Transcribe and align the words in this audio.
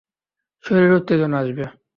শরীরে 0.65 0.95
উত্তেজনা 0.99 1.37
আসবে। 1.41 1.63